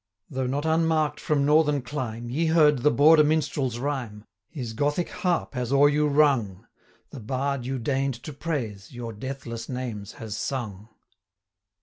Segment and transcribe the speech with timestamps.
[0.31, 5.53] Though not unmark'd from northern clime, Ye heard the Border Minstrel's rhyme: His Gothic harp
[5.53, 6.65] has o'er you rung;
[7.11, 10.89] The Bard you deign'd to praise, your deathless names has sung.